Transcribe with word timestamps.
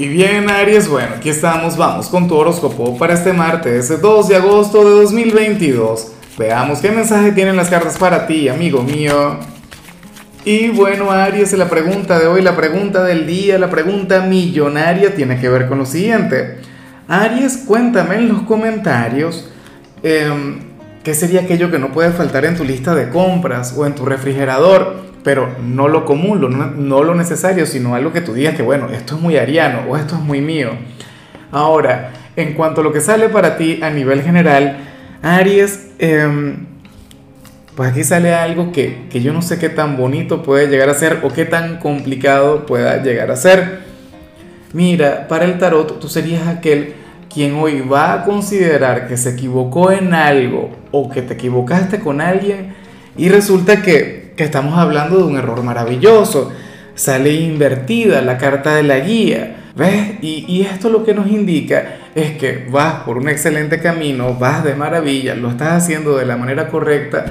Y 0.00 0.06
bien, 0.06 0.48
Aries, 0.48 0.88
bueno, 0.88 1.16
aquí 1.16 1.28
estamos, 1.28 1.76
vamos 1.76 2.06
con 2.06 2.28
tu 2.28 2.36
horóscopo 2.36 2.96
para 2.96 3.14
este 3.14 3.32
martes, 3.32 4.00
2 4.00 4.28
de 4.28 4.36
agosto 4.36 4.84
de 4.84 5.02
2022. 5.02 6.12
Veamos 6.38 6.78
qué 6.78 6.92
mensaje 6.92 7.32
tienen 7.32 7.56
las 7.56 7.68
cartas 7.68 7.98
para 7.98 8.24
ti, 8.28 8.48
amigo 8.48 8.80
mío. 8.84 9.38
Y 10.44 10.68
bueno, 10.68 11.10
Aries, 11.10 11.52
la 11.54 11.68
pregunta 11.68 12.16
de 12.20 12.28
hoy, 12.28 12.42
la 12.42 12.54
pregunta 12.54 13.02
del 13.02 13.26
día, 13.26 13.58
la 13.58 13.70
pregunta 13.70 14.20
millonaria 14.20 15.16
tiene 15.16 15.40
que 15.40 15.48
ver 15.48 15.66
con 15.66 15.78
lo 15.78 15.84
siguiente. 15.84 16.58
Aries, 17.08 17.64
cuéntame 17.66 18.18
en 18.18 18.28
los 18.28 18.42
comentarios 18.42 19.50
em, 20.04 20.60
qué 21.02 21.12
sería 21.12 21.40
aquello 21.40 21.72
que 21.72 21.80
no 21.80 21.90
puede 21.90 22.12
faltar 22.12 22.44
en 22.44 22.56
tu 22.56 22.62
lista 22.62 22.94
de 22.94 23.08
compras 23.08 23.74
o 23.76 23.84
en 23.84 23.96
tu 23.96 24.06
refrigerador 24.06 25.07
pero 25.24 25.56
no 25.62 25.88
lo 25.88 26.04
común, 26.04 26.74
no, 26.76 27.02
lo 27.02 27.14
necesario, 27.14 27.66
sino 27.66 27.94
algo 27.94 28.12
que 28.12 28.20
tú 28.20 28.34
digas 28.34 28.54
que, 28.54 28.62
bueno, 28.62 28.88
esto 28.90 29.16
es 29.16 29.20
muy 29.20 29.36
ariano 29.36 29.80
o 29.88 29.96
esto 29.96 30.14
es 30.14 30.20
muy 30.20 30.40
mío. 30.40 30.70
Ahora, 31.50 32.12
en 32.36 32.54
cuanto 32.54 32.80
a 32.80 32.84
lo 32.84 32.92
que 32.92 33.00
sale 33.00 33.28
para 33.28 33.56
ti 33.56 33.80
a 33.82 33.90
nivel 33.90 34.22
general, 34.22 34.78
Aries, 35.22 35.90
em, 35.98 36.66
pues 37.74 37.90
aquí 37.90 38.04
sale 38.04 38.34
algo 38.34 38.72
que, 38.72 39.06
que, 39.10 39.20
yo 39.20 39.32
no 39.32 39.42
sé 39.42 39.58
qué 39.58 39.68
tan 39.68 39.96
bonito 39.96 40.42
puede 40.42 40.68
llegar 40.68 40.88
a 40.88 40.94
ser 40.94 41.20
o 41.22 41.32
qué 41.32 41.44
tan 41.44 41.78
complicado 41.78 42.66
pueda 42.66 43.02
llegar 43.02 43.30
a 43.30 43.36
ser. 43.36 43.80
Mira, 44.72 45.28
para 45.28 45.44
el 45.44 45.58
tarot 45.58 45.98
tú 45.98 46.08
serías 46.08 46.46
aquel 46.46 46.94
quien 47.32 47.54
hoy 47.54 47.80
va 47.80 48.14
a 48.14 48.24
considerar 48.24 49.06
que 49.08 49.16
se 49.16 49.30
equivocó 49.30 49.92
en 49.92 50.14
algo 50.14 50.70
o 50.90 51.10
que 51.10 51.22
te 51.22 51.34
equivocaste 51.34 52.00
con 52.00 52.20
alguien 52.20 52.74
y 53.16 53.28
resulta 53.28 53.82
que 53.82 54.17
que 54.38 54.44
estamos 54.44 54.78
hablando 54.78 55.18
de 55.18 55.24
un 55.24 55.36
error 55.36 55.64
maravilloso. 55.64 56.52
Sale 56.94 57.34
invertida 57.34 58.22
la 58.22 58.38
carta 58.38 58.76
de 58.76 58.84
la 58.84 59.00
guía. 59.00 59.56
¿Ves? 59.76 60.14
Y, 60.22 60.62
esto 60.62 60.88
lo 60.90 61.04
que 61.04 61.12
nos 61.12 61.28
indica 61.28 61.96
es 62.14 62.36
que 62.38 62.66
vas 62.70 63.02
por 63.04 63.18
un 63.18 63.28
excelente 63.28 63.80
camino, 63.80 64.34
vas 64.34 64.64
de 64.64 64.74
maravilla, 64.74 65.34
lo 65.34 65.50
estás 65.50 65.84
haciendo 65.84 66.16
de 66.16 66.26
la 66.26 66.36
manera 66.36 66.68
correcta, 66.68 67.24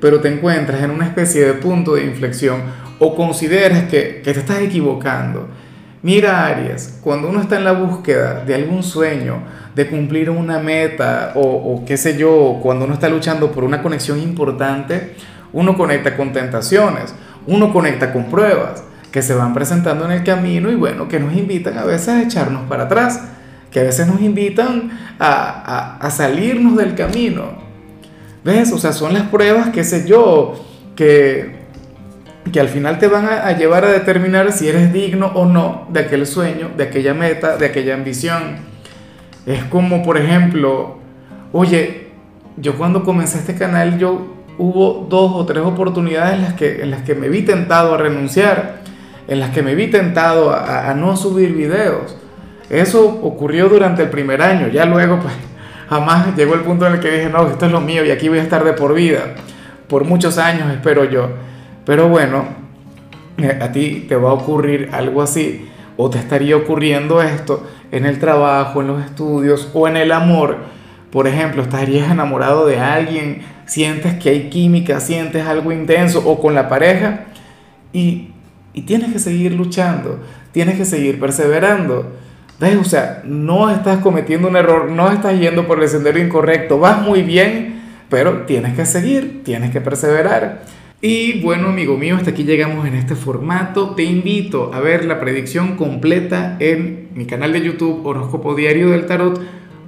pero 0.00 0.20
te 0.20 0.28
encuentras 0.28 0.82
en 0.82 0.92
una 0.92 1.04
especie 1.04 1.44
de 1.44 1.52
punto 1.54 1.94
de 1.94 2.04
inflexión 2.04 2.62
o 2.98 3.14
consideras 3.14 3.84
que, 3.84 4.22
que 4.24 4.32
te 4.32 4.40
estás 4.40 4.60
equivocando. 4.60 5.48
Mira, 6.02 6.46
Aries, 6.46 6.98
cuando 7.02 7.28
uno 7.28 7.42
está 7.42 7.58
en 7.58 7.64
la 7.64 7.72
búsqueda 7.72 8.44
de 8.46 8.54
algún 8.54 8.82
sueño, 8.82 9.42
de 9.74 9.86
cumplir 9.86 10.30
una 10.30 10.58
meta 10.58 11.32
o, 11.34 11.42
o 11.42 11.84
qué 11.84 11.98
sé 11.98 12.16
yo, 12.16 12.60
cuando 12.62 12.86
uno 12.86 12.94
está 12.94 13.10
luchando 13.10 13.52
por 13.52 13.64
una 13.64 13.82
conexión 13.82 14.18
importante, 14.18 15.14
uno 15.52 15.76
conecta 15.76 16.16
con 16.16 16.32
tentaciones, 16.32 17.14
uno 17.46 17.72
conecta 17.72 18.12
con 18.12 18.26
pruebas 18.26 18.84
que 19.10 19.22
se 19.22 19.34
van 19.34 19.54
presentando 19.54 20.04
en 20.04 20.12
el 20.12 20.24
camino 20.24 20.70
y 20.70 20.76
bueno, 20.76 21.08
que 21.08 21.18
nos 21.18 21.34
invitan 21.34 21.78
a 21.78 21.84
veces 21.84 22.08
a 22.08 22.22
echarnos 22.22 22.62
para 22.68 22.84
atrás, 22.84 23.20
que 23.70 23.80
a 23.80 23.82
veces 23.82 24.06
nos 24.06 24.20
invitan 24.20 24.90
a, 25.18 25.96
a, 26.00 26.10
salirnos 26.10 26.76
del 26.76 26.94
camino. 26.94 27.70
¿Ves? 28.44 28.72
O 28.72 28.78
sea, 28.78 28.92
son 28.92 29.12
las 29.12 29.24
pruebas, 29.24 29.68
qué 29.70 29.84
sé 29.84 30.06
yo, 30.06 30.64
que, 30.96 31.56
que 32.52 32.60
al 32.60 32.68
final 32.68 32.98
te 32.98 33.06
van 33.06 33.26
a, 33.26 33.46
a 33.46 33.56
llevar 33.56 33.84
a 33.84 33.90
determinar 33.90 34.52
si 34.52 34.68
eres 34.68 34.92
digno 34.92 35.26
o 35.34 35.44
no 35.44 35.86
de 35.90 36.00
aquel 36.00 36.26
sueño, 36.26 36.70
de 36.76 36.84
aquella 36.84 37.12
meta, 37.12 37.56
de 37.56 37.66
aquella 37.66 37.94
ambición. 37.94 38.56
Es 39.46 39.64
como, 39.64 40.02
por 40.02 40.16
ejemplo, 40.16 40.98
oye, 41.52 42.08
yo 42.56 42.76
cuando 42.76 43.04
comencé 43.04 43.38
este 43.38 43.54
canal, 43.54 43.98
yo 43.98 44.39
hubo 44.60 45.06
dos 45.08 45.32
o 45.34 45.46
tres 45.46 45.64
oportunidades 45.64 46.34
en 46.34 46.42
las 46.42 46.52
que, 46.52 46.82
en 46.82 46.90
las 46.90 47.00
que 47.00 47.14
me 47.14 47.30
vi 47.30 47.42
tentado 47.42 47.94
a 47.94 47.96
renunciar, 47.96 48.82
en 49.26 49.40
las 49.40 49.50
que 49.50 49.62
me 49.62 49.74
vi 49.74 49.86
tentado 49.86 50.52
a, 50.52 50.92
no 50.94 51.16
subir 51.16 51.54
videos. 51.54 52.14
Eso 52.68 53.08
ocurrió 53.22 53.70
durante 53.70 54.02
el 54.02 54.10
primer 54.10 54.42
año, 54.42 54.68
ya 54.68 54.84
luego 54.84 55.18
pues 55.18 55.32
jamás 55.88 56.36
llegó 56.36 56.54
el 56.54 56.60
punto 56.60 56.86
en 56.86 56.94
el 56.94 57.00
que 57.00 57.10
dije, 57.10 57.30
no, 57.30 57.48
esto 57.48 57.66
es 57.66 57.72
lo 57.72 57.80
mío 57.80 58.04
y 58.04 58.10
aquí 58.10 58.28
voy 58.28 58.38
a 58.38 58.42
estar 58.42 58.62
de 58.62 58.74
por 58.74 58.92
vida, 58.94 59.34
por 59.88 60.04
muchos 60.04 60.36
años 60.36 60.70
espero 60.70 61.04
yo. 61.04 61.30
Pero 61.86 62.08
bueno, 62.08 62.44
a 63.62 63.72
ti 63.72 64.04
te 64.08 64.14
va 64.14 64.30
a 64.30 64.34
ocurrir 64.34 64.90
algo 64.92 65.22
así, 65.22 65.70
o 65.96 66.10
te 66.10 66.18
estaría 66.18 66.54
ocurriendo 66.54 67.22
esto 67.22 67.66
en 67.90 68.04
el 68.04 68.18
trabajo, 68.18 68.82
en 68.82 68.88
los 68.88 69.04
estudios 69.04 69.70
o 69.72 69.88
en 69.88 69.96
el 69.96 70.12
amor. 70.12 70.79
Por 71.10 71.26
ejemplo, 71.26 71.62
estarías 71.62 72.10
enamorado 72.10 72.66
de 72.66 72.78
alguien, 72.78 73.42
sientes 73.66 74.14
que 74.14 74.30
hay 74.30 74.50
química, 74.50 75.00
sientes 75.00 75.46
algo 75.46 75.72
intenso 75.72 76.22
o 76.24 76.40
con 76.40 76.54
la 76.54 76.68
pareja 76.68 77.26
y, 77.92 78.28
y 78.72 78.82
tienes 78.82 79.12
que 79.12 79.18
seguir 79.18 79.52
luchando, 79.52 80.20
tienes 80.52 80.76
que 80.76 80.84
seguir 80.84 81.18
perseverando. 81.18 82.12
¿Ves? 82.60 82.76
O 82.76 82.84
sea, 82.84 83.22
no 83.24 83.70
estás 83.70 83.98
cometiendo 83.98 84.48
un 84.48 84.56
error, 84.56 84.90
no 84.90 85.10
estás 85.10 85.38
yendo 85.40 85.66
por 85.66 85.82
el 85.82 85.88
sendero 85.88 86.18
incorrecto, 86.18 86.78
vas 86.78 87.02
muy 87.02 87.22
bien, 87.22 87.80
pero 88.10 88.42
tienes 88.42 88.74
que 88.74 88.84
seguir, 88.84 89.42
tienes 89.44 89.70
que 89.70 89.80
perseverar. 89.80 90.62
Y 91.02 91.40
bueno, 91.40 91.68
amigo 91.68 91.96
mío, 91.96 92.16
hasta 92.16 92.30
aquí 92.30 92.44
llegamos 92.44 92.86
en 92.86 92.94
este 92.94 93.14
formato. 93.14 93.94
Te 93.94 94.02
invito 94.02 94.70
a 94.74 94.80
ver 94.80 95.06
la 95.06 95.18
predicción 95.18 95.76
completa 95.76 96.58
en 96.60 97.08
mi 97.14 97.24
canal 97.24 97.54
de 97.54 97.62
YouTube 97.62 98.04
Horóscopo 98.04 98.54
Diario 98.54 98.90
del 98.90 99.06
Tarot 99.06 99.40